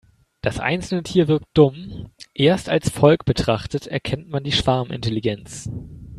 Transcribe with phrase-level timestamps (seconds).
[0.41, 5.69] Das einzelne Tier wirkt dumm, erst als Volk betrachtet erkennt man die Schwarmintelligenz.